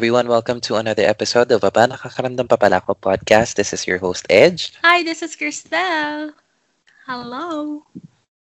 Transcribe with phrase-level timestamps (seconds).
[0.00, 3.60] Everyone, welcome to another episode of Aba Nakakaramdam Pa Pala Ako podcast.
[3.60, 4.72] This is your host Edge.
[4.80, 6.32] Hi, this is Cristel.
[7.04, 7.84] Hello.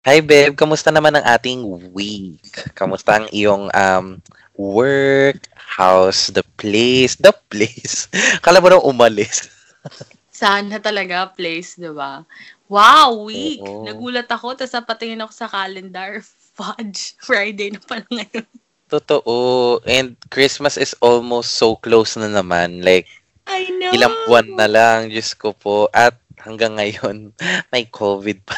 [0.09, 2.41] Hi babe, kamusta naman ang ating week?
[2.73, 4.17] Kamusta ang iyong um,
[4.57, 8.09] work, house, the place, the place?
[8.41, 9.45] Kala mo nang umalis.
[10.33, 12.25] Sana talaga place, di ba?
[12.65, 13.61] Wow, week!
[13.61, 13.85] Oo.
[13.85, 16.25] Nagulat ako, tapos napatingin ako sa calendar.
[16.57, 18.49] Fudge, Friday na pala ngayon.
[18.95, 19.83] Totoo.
[19.83, 22.79] And Christmas is almost so close na naman.
[22.79, 23.11] Like,
[23.43, 23.91] I know!
[23.91, 25.91] ilang buwan na lang, Diyos ko po.
[25.91, 27.35] At hanggang ngayon,
[27.75, 28.55] may COVID pa.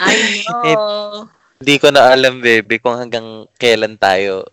[0.00, 1.28] I know!
[1.60, 4.44] Hindi ko na alam, baby, kung hanggang kailan tayo,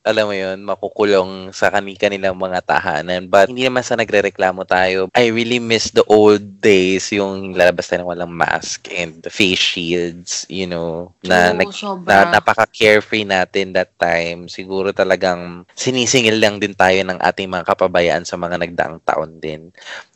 [0.00, 3.28] alam mo yun, makukulong sa kani-kanilang mga tahanan.
[3.28, 5.12] But hindi naman sa nagre-reklamo tayo.
[5.12, 9.60] I really miss the old days, yung lalabas tayo ng walang mask and the face
[9.60, 11.68] shields, you know, na, True, nag,
[12.08, 14.48] na napaka-carefree natin that time.
[14.48, 19.68] Siguro talagang sinisingil lang din tayo ng ating mga kapabayaan sa mga nagdaang taon din.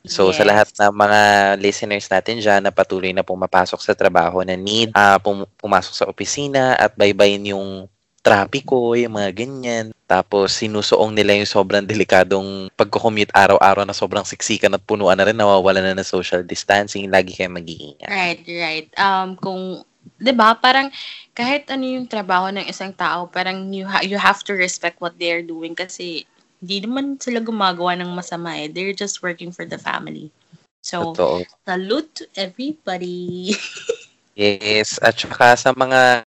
[0.04, 0.48] So sa Yes.
[0.52, 1.20] lahat ng mga
[1.60, 6.04] listeners natin dyan na patuloy na pumapasok sa trabaho na need ah, pum- pumasok sa
[6.04, 7.88] opisina at baybayin yung
[8.24, 9.92] trapiko, yung mga ganyan.
[10.08, 15.36] Tapos sinusuong nila yung sobrang delikadong pagko-commute araw-araw na sobrang siksikan at punuan na rin,
[15.36, 17.12] nawawala na ng social distancing.
[17.12, 18.08] Lagi kayo mag-iingat.
[18.08, 18.88] Right, right.
[18.96, 19.84] Um, kung,
[20.16, 20.88] di ba, parang
[21.36, 25.12] kahit ano yung trabaho ng isang tao, parang you, ha- you have to respect what
[25.20, 26.24] they're doing kasi
[26.64, 28.72] hindi naman sila gumagawa ng masama eh.
[28.72, 30.32] They're just working for the family.
[30.80, 31.44] So, Totoo.
[31.68, 33.52] salute to everybody.
[34.34, 36.26] Yes, at saka sa mga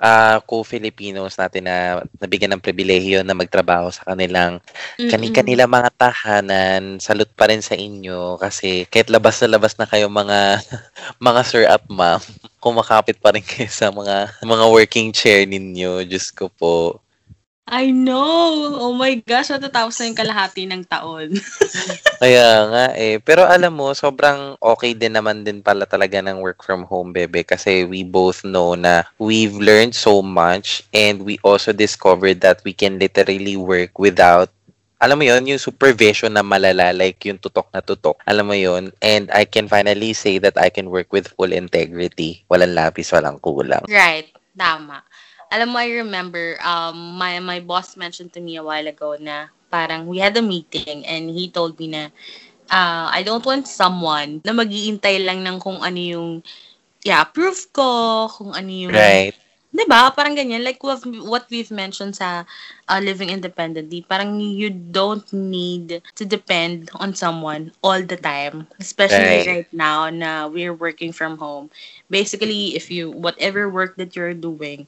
[0.00, 4.58] ah, co-Filipinos natin na nabigyan ng pribilehiyo na magtrabaho sa kanilang
[4.96, 10.08] kani-kanila mga tahanan, salute pa rin sa inyo kasi kahit labas na labas na kayo
[10.08, 10.60] mga
[11.26, 12.20] mga sir at ma'am,
[12.60, 16.04] kumakapit pa rin kayo sa mga mga working chair ninyo.
[16.08, 17.05] Diyos ko po.
[17.66, 18.78] I know!
[18.78, 21.34] Oh my gosh, matatapos na yung kalahati ng taon.
[22.22, 23.18] Kaya nga eh.
[23.18, 27.42] Pero alam mo, sobrang okay din naman din pala talaga ng work from home, bebe.
[27.42, 32.70] Kasi we both know na we've learned so much and we also discovered that we
[32.70, 34.46] can literally work without
[34.96, 38.16] alam mo yon yung supervision na malala, like yung tutok na tutok.
[38.24, 42.46] Alam mo yon And I can finally say that I can work with full integrity.
[42.48, 43.84] Walang lapis, walang kulang.
[43.92, 45.04] right, tama.
[45.56, 49.48] Alam mo, I remember, um, my, my boss mentioned to me a while ago na
[49.72, 52.12] parang we had a meeting and he told me na
[52.68, 56.28] uh, I don't want someone na mag-iintay lang ng kung ano yung
[57.08, 58.92] i-approve ko, kung ano yung...
[58.92, 59.32] Right.
[59.88, 60.12] ba?
[60.12, 60.64] Parang ganyan.
[60.64, 62.44] Like what, what we've mentioned sa
[62.88, 64.04] uh, living independently.
[64.04, 68.66] Parang you don't need to depend on someone all the time.
[68.80, 69.46] Especially Right.
[69.46, 71.70] right now na we're working from home.
[72.10, 74.86] Basically, if you, whatever work that you're doing,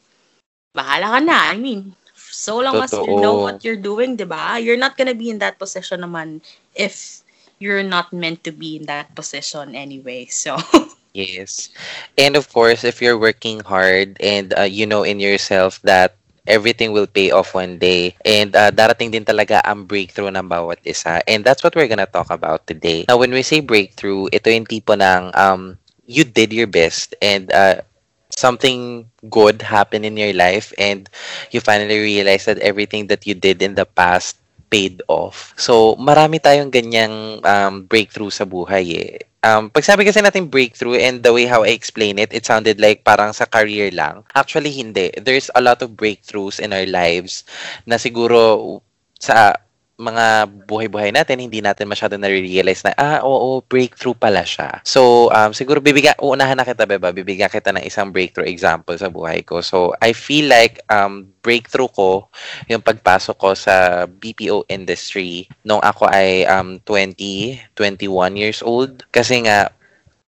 [0.75, 1.39] bahala ka na.
[1.53, 4.59] I mean, so long as you know what you're doing, 'di ba?
[4.61, 6.41] You're not gonna be in that position naman
[6.75, 7.23] if
[7.59, 10.27] you're not meant to be in that position anyway.
[10.31, 10.57] So,
[11.15, 11.71] Yes.
[12.17, 16.15] And of course, if you're working hard and uh, you know in yourself that
[16.47, 20.79] everything will pay off one day and uh, darating din talaga ang breakthrough ng bawat
[20.87, 21.21] isa.
[21.27, 23.05] And that's what we're gonna talk about today.
[23.09, 25.77] Now, when we say breakthrough, ito yung tipo ng um,
[26.07, 27.83] you did your best and uh,
[28.31, 31.09] something good happened in your life and
[31.51, 34.37] you finally realize that everything that you did in the past
[34.71, 35.55] paid off.
[35.57, 39.17] So, marami tayong ganyang um, breakthrough sa buhay eh.
[39.39, 42.83] Um, pag sabi kasi natin breakthrough and the way how I explain it, it sounded
[42.83, 44.27] like parang sa career lang.
[44.35, 45.15] Actually, hindi.
[45.15, 47.47] There's a lot of breakthroughs in our lives
[47.87, 48.83] na siguro
[49.17, 49.55] sa
[49.99, 54.79] mga buhay-buhay natin, hindi natin masyado na-realize na, ah, oo, breakthrough pala siya.
[54.87, 59.11] So, um, siguro bibigyan, uunahan na kita, Beba, bibigyan kita ng isang breakthrough example sa
[59.11, 59.59] buhay ko.
[59.59, 62.31] So, I feel like um, breakthrough ko,
[62.71, 69.03] yung pagpasok ko sa BPO industry nung ako ay um, 20, 21 years old.
[69.11, 69.75] Kasi nga,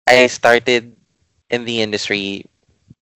[0.06, 0.94] I started
[1.50, 2.46] in the industry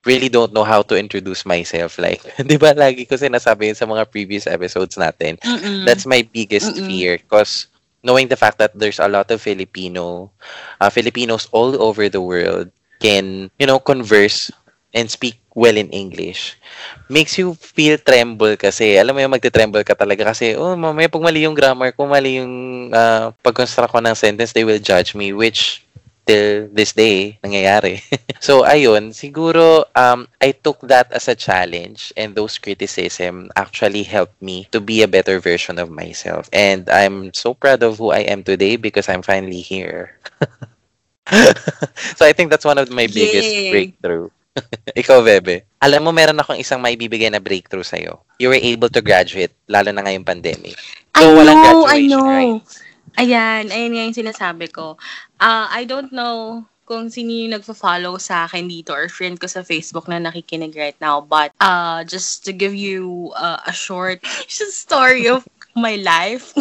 [0.05, 1.99] really don't know how to introduce myself.
[1.99, 5.83] Like, di ba lagi ko sinasabi sa mga previous episodes natin, mm-mm.
[5.83, 6.87] that's my biggest Mm-mm.
[6.87, 7.67] fear because
[8.03, 10.31] knowing the fact that there's a lot of Filipino
[10.79, 14.51] uh, Filipinos all over the world can you know converse
[14.95, 16.55] and speak well in English
[17.11, 21.21] makes you feel tremble kasi alam mo yung magte-tremble ka talaga kasi oh mamaya pag
[21.21, 25.35] mali yung grammar ko mali yung uh, pag-construct ko ng sentence they will judge me
[25.35, 25.83] which
[26.29, 28.05] till this day nangyayari.
[28.39, 34.39] so ayun, siguro um I took that as a challenge and those criticism actually helped
[34.41, 36.49] me to be a better version of myself.
[36.53, 40.17] And I'm so proud of who I am today because I'm finally here.
[42.17, 43.69] so I think that's one of my biggest Yay.
[43.69, 44.29] breakthrough.
[44.99, 45.63] Ikaw, Bebe.
[45.79, 48.19] Alam mo, meron akong isang maibibigay na breakthrough sa'yo.
[48.41, 50.75] You were able to graduate, lalo na ngayong pandemic.
[51.15, 52.27] I know, walang I graduation, know.
[52.27, 52.57] right?
[53.19, 54.97] Ayan, ayan nga yung sinasabi ko.
[55.39, 59.61] Uh, I don't know kung sino yung nagfa-follow sa akin dito or friend ko sa
[59.61, 61.21] Facebook na nakikinig right now.
[61.21, 65.45] But uh, just to give you uh, a short story of
[65.77, 66.57] my life.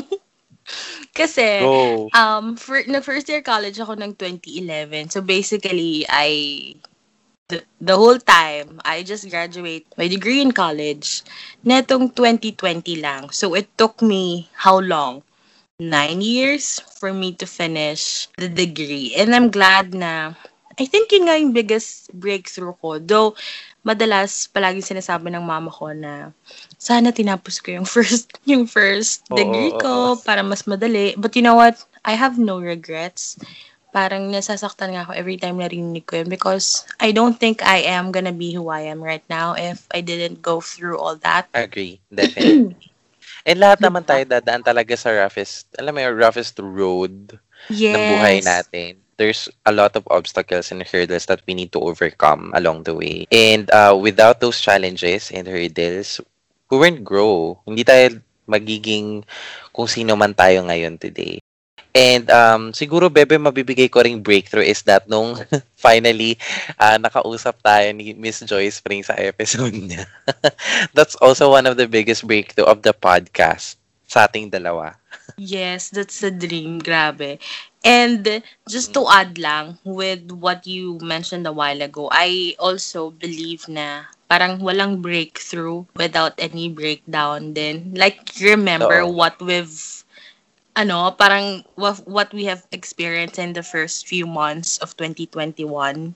[1.18, 2.12] Kasi, Go.
[2.12, 5.08] um, for, nag-first year college ako ng 2011.
[5.16, 6.76] So basically, I
[7.48, 11.24] the, the whole time, I just graduate my degree in college
[11.64, 13.32] netong 2020 lang.
[13.32, 15.24] So it took me how long?
[15.78, 19.14] Nine years for me to finish the degree.
[19.14, 20.34] And I'm glad na,
[20.74, 22.98] I think yun nga yung biggest breakthrough ko.
[22.98, 23.38] Though,
[23.86, 26.34] madalas palagi sinasabi ng mama ko na
[26.82, 31.14] sana tinapos ko yung first yung first degree ko para mas madali.
[31.14, 31.78] But you know what?
[32.02, 33.38] I have no regrets
[33.94, 38.12] parang nasasaktan nga ako every time narinig ko yun because I don't think I am
[38.12, 41.48] gonna be who I am right now if I didn't go through all that.
[41.54, 42.02] Agree.
[42.12, 42.76] Definitely.
[43.46, 47.38] And lahat naman tayo dadaan talaga sa roughest, alam mo yung roughest road
[47.68, 47.94] Yes.
[47.94, 49.02] ng buhay natin.
[49.18, 53.26] There's a lot of obstacles and hurdles that we need to overcome along the way.
[53.34, 56.22] And uh, without those challenges and hurdles,
[56.70, 57.58] we won't grow.
[57.66, 59.26] Hindi tayo magiging
[59.74, 61.42] kung sino man tayo ngayon today.
[61.94, 65.40] And um, siguro, Bebe, mabibigay ko ring breakthrough is that nung
[65.76, 66.36] finally
[66.78, 70.04] uh, nakausap tayo ni Miss Joyce Spring sa episode niya.
[70.94, 74.96] That's also one of the biggest breakthrough of the podcast sa ating dalawa.
[75.38, 76.80] Yes, that's the dream.
[76.80, 77.38] Grabe.
[77.84, 83.68] And just to add lang with what you mentioned a while ago, I also believe
[83.70, 87.94] na parang walang breakthrough without any breakdown din.
[87.94, 89.14] Like, remember Oo.
[89.14, 90.04] what we've
[90.78, 96.14] ano, parang what, we have experienced in the first few months of 2021.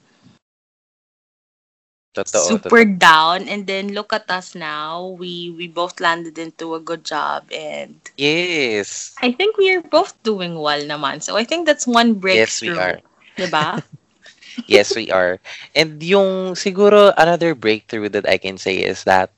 [2.13, 2.45] Totoo.
[2.45, 3.01] super totoo.
[3.01, 7.49] down and then look at us now we we both landed into a good job
[7.49, 9.17] and Yes.
[9.25, 12.45] I think we are both doing well naman so I think that's one breakthrough.
[12.45, 13.01] Yes, we are.
[13.41, 13.81] diba
[14.69, 15.41] yes, we are.
[15.73, 19.33] And yung siguro another breakthrough that I can say is that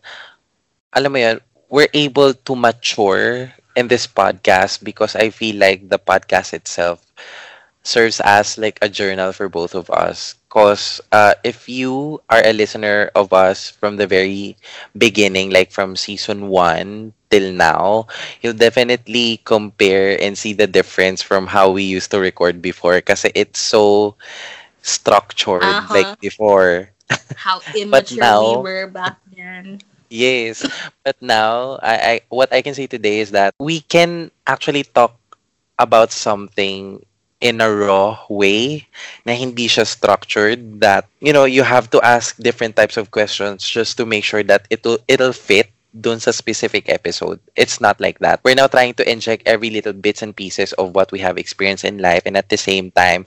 [0.91, 1.39] alam mo yun,
[1.71, 7.05] we're able to mature in this podcast because I feel like the podcast itself
[7.83, 10.35] serves as like a journal for both of us.
[10.49, 14.57] Cause uh, if you are a listener of us from the very
[14.97, 18.07] beginning, like from season one till now,
[18.43, 22.97] you'll definitely compare and see the difference from how we used to record before.
[22.97, 24.17] because it's so
[24.83, 25.89] structured Uh-huh.
[25.91, 26.91] like before.
[27.35, 29.81] how immature now- we were back then
[30.15, 30.63] Yes,
[31.03, 35.19] but now I, I what I can say today is that we can actually talk
[35.79, 37.03] about something
[37.43, 38.87] in a raw way
[39.27, 43.67] na hindi siya structured that you know you have to ask different types of questions
[43.67, 47.39] just to make sure that it'll it'll fit dun sa specific episode.
[47.59, 48.39] It's not like that.
[48.47, 51.85] We're now trying to inject every little bits and pieces of what we have experienced
[51.85, 53.27] in life and at the same time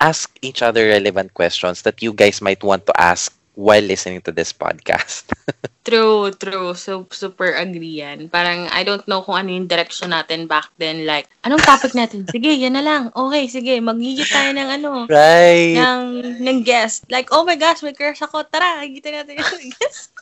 [0.00, 4.32] ask each other relevant questions that you guys might want to ask while listening to
[4.32, 5.28] this podcast.
[5.82, 6.78] True, true.
[6.78, 8.30] So, super agree yan.
[8.30, 11.02] Parang, I don't know kung ano yung direction natin back then.
[11.02, 12.22] Like, anong topic natin?
[12.30, 13.02] Sige, yan na lang.
[13.10, 13.82] Okay, sige.
[13.82, 15.74] Magigit tayo ng ano, Right.
[15.74, 17.10] ng, ng guest.
[17.10, 18.46] Like, oh my gosh, may crush ako.
[18.46, 20.14] Tara, gigitan natin yung guest.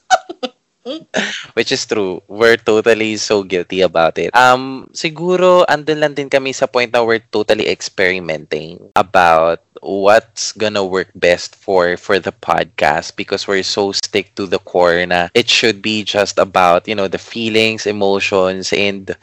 [1.52, 2.24] Which is true.
[2.24, 4.32] We're totally so guilty about it.
[4.32, 10.84] Um, siguro, andun lang din kami sa point na we're totally experimenting about what's gonna
[10.84, 15.48] work best for for the podcast because we're so stick to the core na it
[15.48, 19.16] should be just about, you know, the feelings, emotions, and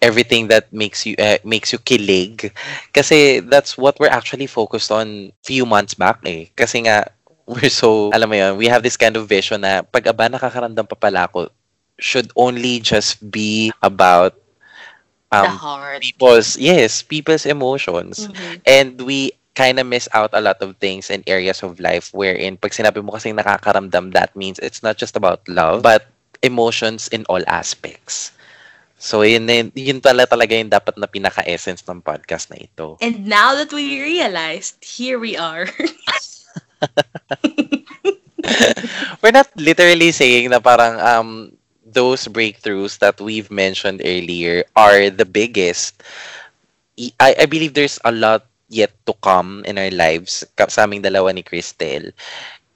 [0.00, 2.52] everything that makes you uh, makes you kilig.
[2.92, 6.46] Kasi that's what we're actually focused on few months back eh.
[6.56, 7.08] Kasi nga,
[7.48, 10.86] we're so, alam mo yun, we have this kind of vision na pag aba nakakaramdam
[10.88, 11.48] pa pala ako,
[11.98, 14.36] should only just be about
[15.32, 16.02] The um, heart.
[16.02, 18.28] people's, yes, people's emotions.
[18.28, 18.60] Mhm.
[18.66, 22.56] And we kind of miss out a lot of things and areas of life wherein
[22.56, 26.08] pag sinabi mo kasing nakakaramdam, that means it's not just about love, but
[26.42, 28.32] emotions in all aspects.
[29.02, 32.96] So, yun, yun, talaga yung dapat na pinaka-essence ng podcast na ito.
[33.02, 35.66] And now that we realized, here we are.
[39.22, 41.30] We're not literally saying na parang um
[41.86, 46.02] those breakthroughs that we've mentioned earlier are the biggest.
[47.18, 51.30] I, I believe there's a lot yet to come in our lives sa aming dalawa
[51.36, 52.16] ni Cristel.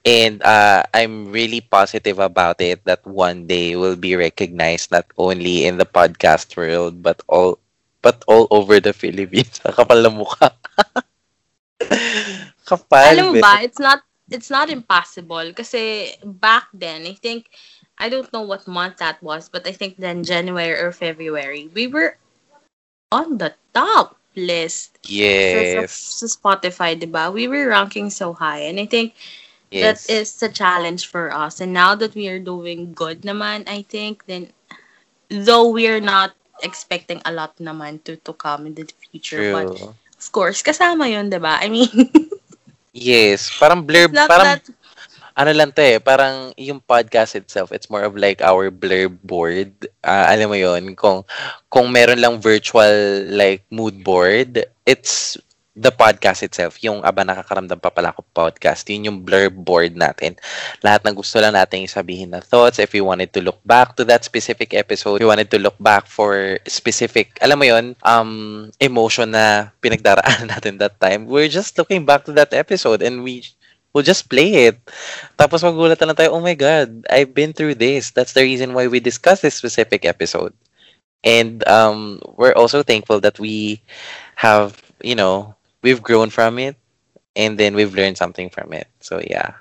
[0.07, 5.65] And uh, I'm really positive about it that one day will be recognized not only
[5.67, 7.59] in the podcast world but all
[8.05, 9.59] but all over the Philippines.
[9.75, 10.55] Kapal na mukha.
[12.69, 13.11] Kapal.
[13.11, 17.51] Alam mo ba, it's not it's not impossible kasi back then I think
[17.97, 21.87] I don't know what month that was but I think then January or February we
[21.87, 22.19] were
[23.11, 25.65] on the top list Yes.
[25.73, 27.29] sa, sa Spotify, 'di ba?
[27.33, 29.15] We were ranking so high and I think
[29.71, 30.07] Yes.
[30.07, 31.59] that is a challenge for us.
[31.59, 34.53] And now that we are doing good naman, I think then
[35.29, 39.69] though we are not expecting a lot naman to to come in the future, but
[39.71, 39.95] True.
[40.17, 41.59] of course, kasama 'yun, 'di ba?
[41.61, 41.89] I mean,
[42.93, 43.51] Yes.
[43.53, 44.69] Parang blur, it's not parang that
[45.37, 49.69] ano lang to eh, parang yung podcast itself, it's more of like our blur board.
[50.01, 51.21] Ah, alam mo yon kung
[51.69, 55.37] kung meron lang virtual like mood board, it's
[55.77, 60.33] the podcast itself, yung aba nakakaramdam pa pala ako podcast, yun yung blur board natin.
[60.81, 64.01] Lahat ng gusto lang natin sabihin na thoughts, if you wanted to look back to
[64.01, 69.29] that specific episode, you wanted to look back for specific, alam mo yun, um, emotion
[69.37, 73.45] na pinagdaraanan natin that time, we're just looking back to that episode and we
[73.97, 74.77] we'll just play it.
[75.41, 78.13] Tapos magulat na tayo, oh my God, I've been through this.
[78.13, 80.53] That's the reason why we discussed this specific episode.
[81.25, 83.81] And um, we're also thankful that we
[84.37, 86.77] have, you know, we've grown from it
[87.33, 88.85] and then we've learned something from it.
[89.01, 89.57] So yeah.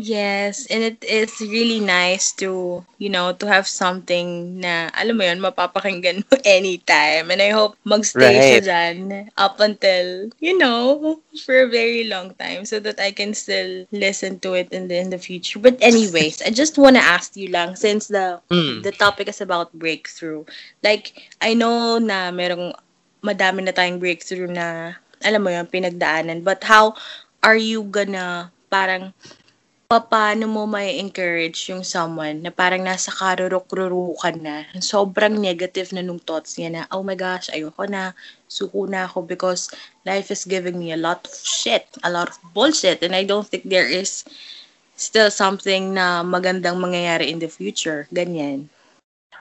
[0.00, 5.24] Yes, and it is really nice to, you know, to have something na, alam mo
[5.28, 7.28] yun, mapapakinggan mo anytime.
[7.28, 8.64] And I hope magstay siya Right.
[8.64, 8.96] dyan
[9.36, 14.38] up until, you know, for a very long time so that I can still listen
[14.46, 15.58] to it in the, in the future.
[15.58, 18.82] But anyways, I just want to ask you lang, since the Mm.
[18.82, 20.44] the topic is about breakthrough.
[20.82, 22.72] Like, I know na merong
[23.20, 26.44] madami na tayong breakthrough na, alam mo yun, pinagdaanan.
[26.46, 26.94] But how
[27.42, 29.12] are you gonna parang
[29.98, 36.22] paano mo may encourage yung someone na parang nasa karurok-rurukan na, sobrang negative na nung
[36.22, 38.14] thoughts niya na, oh my gosh, ayoko na,
[38.46, 39.74] suko na ako because
[40.06, 43.42] life is giving me a lot of shit, a lot of bullshit, and I don't
[43.42, 44.22] think there is
[44.94, 48.06] still something na magandang mangyayari in the future.
[48.14, 48.70] Ganyan.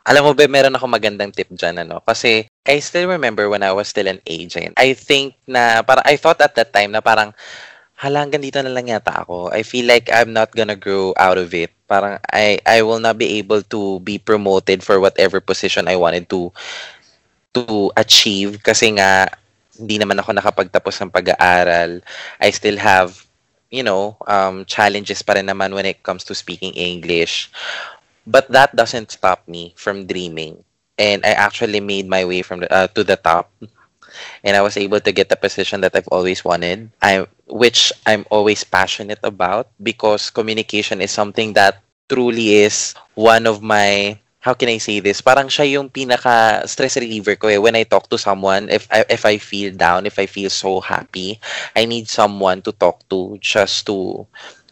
[0.09, 2.01] Alam mo ba, meron ako magandang tip dyan, ano?
[2.01, 4.73] Kasi, I still remember when I was still an agent.
[4.81, 7.37] I think na, parang, I thought at that time na parang,
[7.99, 9.51] hala, hanggang na lang yata ako.
[9.51, 11.75] I feel like I'm not gonna grow out of it.
[11.83, 16.31] Parang, I, I will not be able to be promoted for whatever position I wanted
[16.31, 16.55] to
[17.51, 19.27] to achieve kasi nga
[19.75, 21.99] hindi naman ako nakapagtapos ng pag-aaral.
[22.39, 23.19] I still have,
[23.71, 27.51] you know, um, challenges pa rin naman when it comes to speaking English.
[28.27, 30.63] But that doesn't stop me from dreaming.
[30.99, 33.51] And I actually made my way from the, uh, to the top.
[34.43, 38.25] And I was able to get the position that I've always wanted, I, which I'm
[38.29, 44.71] always passionate about because communication is something that truly is one of my how can
[44.71, 45.19] I say this?
[45.19, 47.59] Parang siya yung pinaka stress reliever ko eh.
[47.59, 50.79] When I talk to someone, if I, if I feel down, if I feel so
[50.79, 51.39] happy,
[51.75, 54.25] I need someone to talk to just to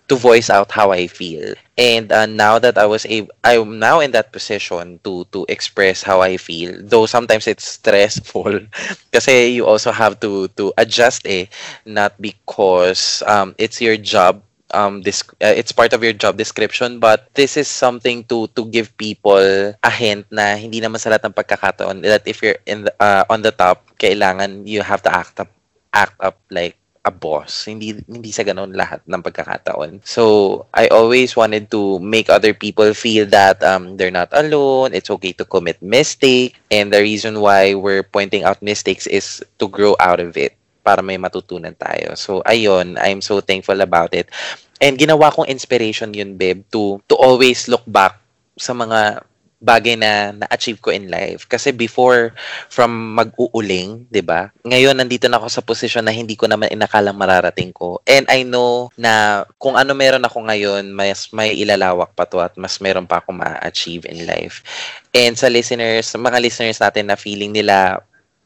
[0.08, 1.54] to voice out how I feel.
[1.78, 6.02] And uh, now that I was able, I'm now in that position to to express
[6.02, 6.80] how I feel.
[6.82, 8.66] Though sometimes it's stressful,
[9.14, 11.48] kasi you also have to to adjust eh,
[11.86, 14.42] not because um it's your job
[14.74, 18.66] um this uh, it's part of your job description but this is something to to
[18.68, 19.40] give people
[19.72, 23.24] a hint na hindi naman sa lahat ng pagkakataon that if you're in the, uh,
[23.32, 25.48] on the top kailangan you have to act up
[25.96, 26.76] act up like
[27.08, 32.28] a boss hindi hindi sa ganun lahat ng pagkakataon so i always wanted to make
[32.28, 37.00] other people feel that um they're not alone it's okay to commit mistake and the
[37.00, 41.76] reason why we're pointing out mistakes is to grow out of it para may matutunan
[41.76, 42.16] tayo.
[42.16, 44.32] So, ayun, I'm so thankful about it.
[44.80, 48.24] And ginawa kong inspiration yun, babe, to, to always look back
[48.56, 51.50] sa mga bagay na na-achieve ko in life.
[51.50, 52.34] Kasi before,
[52.70, 54.54] from mag-uuling, di ba?
[54.62, 57.98] Ngayon, nandito na ako sa posisyon na hindi ko naman inakalang mararating ko.
[58.06, 62.54] And I know na kung ano meron ako ngayon, mas may ilalawak pa to at
[62.54, 64.62] mas meron pa ako ma-achieve in life.
[65.10, 67.98] And sa listeners, mga listeners natin na feeling nila,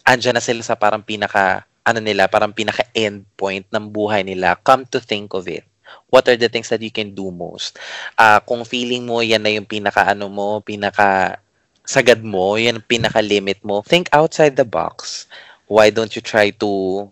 [0.07, 4.85] andyan na sila sa parang pinaka ano nila, parang pinaka-end point ng buhay nila, come
[4.85, 5.65] to think of it.
[6.11, 7.79] What are the things that you can do most?
[8.19, 13.81] Ah, kung feeling mo yan na yung pinaka-ano mo, pinaka-sagad mo, yan ang pinaka-limit mo,
[13.81, 15.25] think outside the box.
[15.71, 17.07] Why don't you try to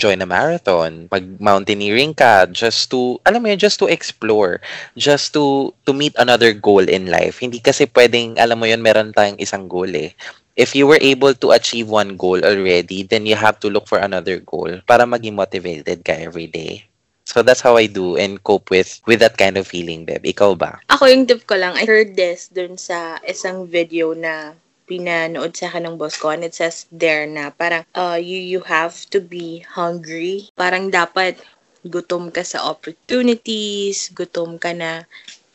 [0.00, 4.64] join a marathon, mag-mountaineering ka, just to, alam mo yun, just to explore,
[4.96, 7.44] just to, to meet another goal in life.
[7.44, 10.16] Hindi kasi pwedeng, alam mo yun, meron tayong isang goal eh
[10.56, 13.98] if you were able to achieve one goal already, then you have to look for
[13.98, 16.84] another goal para maging motivated ka every day.
[17.32, 20.20] So that's how I do and cope with with that kind of feeling, babe.
[20.20, 20.84] Ikaw ba?
[20.92, 24.52] Ako yung tip ko lang, I heard this dun sa isang video na
[24.84, 28.60] pinanood sa akin ng boss ko and it says there na parang uh, you, you
[28.68, 30.52] have to be hungry.
[30.60, 31.40] Parang dapat
[31.88, 35.08] gutom ka sa opportunities, gutom ka na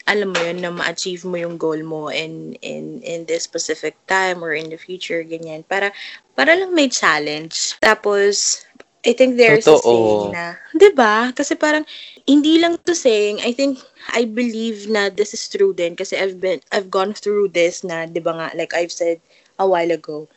[0.08, 4.40] alam mo yun, na ma-achieve mo yung goal mo in, in, in this specific time
[4.40, 5.68] or in the future, ganyan.
[5.68, 5.92] Para,
[6.32, 7.76] para lang may challenge.
[7.84, 8.64] Tapos,
[9.08, 9.80] I think there's Totoo.
[9.80, 11.32] a saying na, di ba?
[11.32, 11.88] Kasi parang,
[12.28, 13.80] hindi lang to saying, I think,
[14.12, 18.04] I believe na this is true din kasi I've been, I've gone through this na,
[18.04, 19.24] di ba nga, like I've said
[19.56, 20.28] a while ago,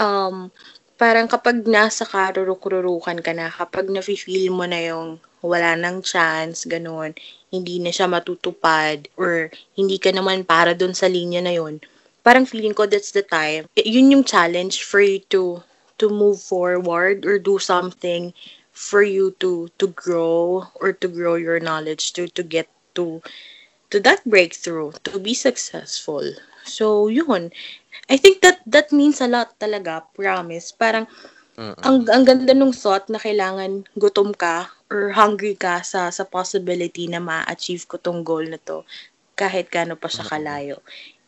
[0.00, 0.48] um,
[0.96, 7.12] parang kapag nasa karuruk-rurukan ka na, kapag nafe-feel mo na yung wala nang chance, ganun,
[7.52, 11.76] hindi na siya matutupad, or hindi ka naman para dun sa linya na yon
[12.24, 13.68] parang feeling ko that's the time.
[13.76, 15.60] Yun yung challenge for you to
[15.98, 18.32] to move forward or do something
[18.72, 23.22] for you to to grow or to grow your knowledge to to get to
[23.90, 26.22] to that breakthrough to be successful
[26.64, 27.50] so yun
[28.10, 31.06] i think that that means a lot talaga promise parang
[31.58, 31.86] Mm-mm.
[31.86, 33.72] ang ang ganda nung thought na kailangan
[34.02, 34.56] gutom ka
[34.92, 38.78] or hungry ka sa sa possibility na ma-achieve ko tong goal na to
[39.40, 40.76] kahit gaano pa siya kalayo.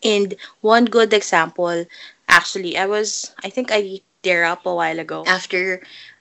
[0.02, 1.84] And one good example,
[2.28, 5.80] actually, I was, I think I tear up a while ago after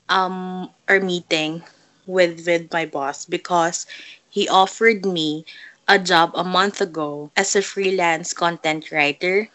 [0.10, 1.64] um our meeting
[2.06, 3.86] with with my boss because
[4.30, 5.46] he offered me
[5.88, 9.50] a job a month ago as a freelance content writer.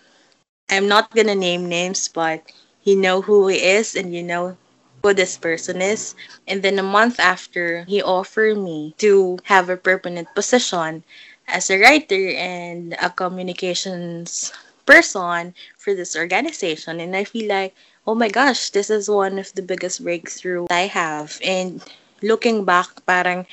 [0.70, 2.42] I'm not gonna name names, but
[2.82, 4.56] you know who he is and you know
[5.02, 6.14] who this person is.
[6.46, 11.04] And then a month after, he offered me to have a permanent position
[11.48, 14.52] as a writer and a communications
[14.86, 17.00] person for this organization.
[17.00, 17.74] And I feel like,
[18.06, 21.38] oh my gosh, this is one of the biggest breakthrough I have.
[21.44, 21.82] And
[22.22, 23.46] looking back, parang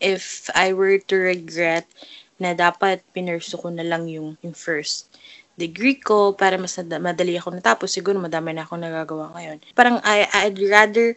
[0.00, 1.88] if I were to regret
[2.38, 5.08] na dapat pinurso ko na lang yung, yung first
[5.54, 7.94] degree ko para mas madali ako natapos.
[7.94, 9.58] Siguro madami na ako nagagawa ngayon.
[9.78, 11.14] Parang I, I'd rather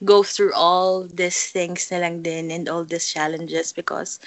[0.00, 4.22] go through all these things na lang din and all these challenges because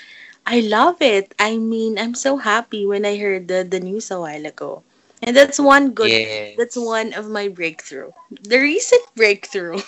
[0.45, 1.34] I love it.
[1.39, 4.84] I mean, I'm so happy when I heard the, the news a while ago.
[5.24, 6.56] And that's one good, yes.
[6.58, 8.12] that's one of my breakthrough.
[8.44, 9.80] The recent breakthrough.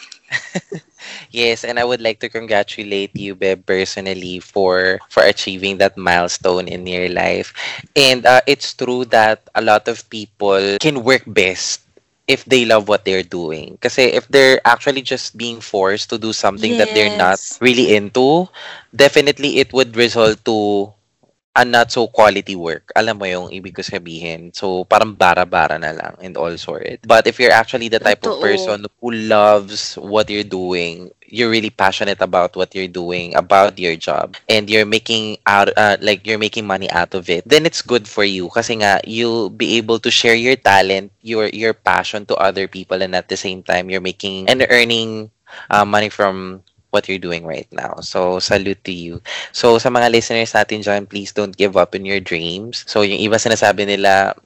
[1.32, 6.68] yes, and I would like to congratulate you, Beb, personally for for achieving that milestone
[6.68, 7.54] in your life.
[7.96, 11.84] And uh, it's true that a lot of people can work best
[12.28, 13.78] if they love what they're doing.
[13.82, 16.80] Kasi if they're actually just being forced to do something yes.
[16.80, 18.48] that they're not really into,
[18.96, 20.95] definitely it would result to
[21.56, 22.92] a not so quality work.
[22.96, 24.52] Alam mo yung ibig ko sabihin.
[24.52, 27.00] So, parang bara-bara na lang and all sort.
[27.08, 28.36] But if you're actually the type Totoo.
[28.36, 33.80] of person who loves what you're doing, you're really passionate about what you're doing, about
[33.80, 37.66] your job, and you're making out, uh, like, you're making money out of it, then
[37.66, 38.52] it's good for you.
[38.52, 43.02] Kasi nga, you'll be able to share your talent, your, your passion to other people,
[43.02, 45.32] and at the same time, you're making and earning
[45.72, 46.62] uh, money from
[46.96, 48.00] what you're doing right now.
[48.00, 49.20] So, salute to you.
[49.52, 52.88] So, sa mga listeners natin dyan, please don't give up in your dreams.
[52.88, 54.40] So, yung iba sinasabi nila,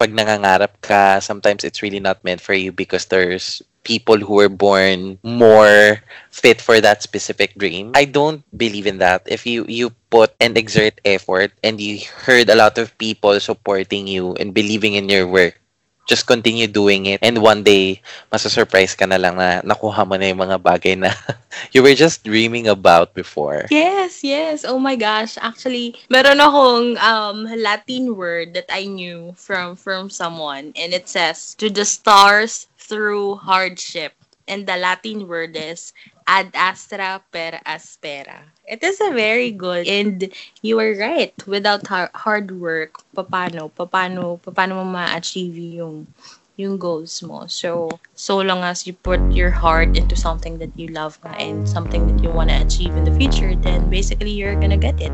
[0.00, 4.48] pag nangangarap ka, sometimes it's really not meant for you because there's people who were
[4.48, 7.92] born more fit for that specific dream.
[7.94, 9.22] I don't believe in that.
[9.28, 14.08] If you you put and exert effort and you heard a lot of people supporting
[14.08, 15.60] you and believing in your work,
[16.06, 18.00] just continue doing it and one day
[18.32, 21.12] masa-surprise ka na lang na nakuha mo na yung mga bagay na
[21.72, 23.66] you were just dreaming about before.
[23.70, 24.64] Yes, yes.
[24.64, 25.36] Oh my gosh.
[25.40, 31.54] Actually, meron akong um Latin word that I knew from from someone and it says
[31.60, 34.12] to the stars through hardship.
[34.50, 35.92] And the Latin word is
[36.30, 38.46] ad astra per aspera.
[38.62, 40.30] It is a very good and
[40.62, 41.34] you are right.
[41.50, 46.06] Without hard work, paano, paano, paano mo ma-achieve yung
[46.54, 47.50] yung goals mo.
[47.50, 52.06] So, so long as you put your heart into something that you love and something
[52.06, 55.10] that you want to achieve in the future, then basically you're gonna get it.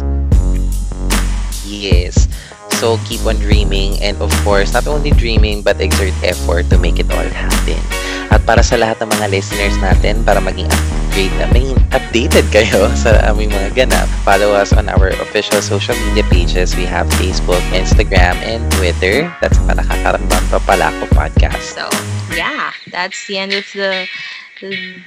[1.65, 2.29] Yes.
[2.77, 7.01] So, keep on dreaming and of course, not only dreaming but exert effort to make
[7.01, 7.81] it all happen.
[8.29, 10.69] At para sa lahat ng mga listeners natin, para maging
[11.17, 15.97] upgrade na maging updated kayo sa aming mga ganap, follow us on our official social
[16.09, 16.77] media pages.
[16.77, 19.25] We have Facebook, Instagram, and Twitter.
[19.41, 21.73] That's pa nakakaramdam pa pala ko podcast.
[21.73, 21.89] So,
[22.37, 24.05] yeah, that's the end of the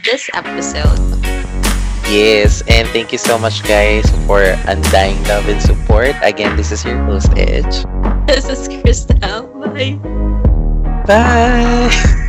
[0.01, 0.97] this episode.
[2.09, 6.17] Yes, and thank you so much, guys, for undying love and support.
[6.25, 7.85] Again, this is your host, Edge.
[8.29, 9.17] This is Krista.
[9.21, 9.97] Bye.
[11.05, 12.25] Bye.